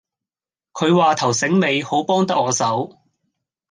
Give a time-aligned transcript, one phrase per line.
[0.73, 2.97] 佢話頭醒尾，好幫得我手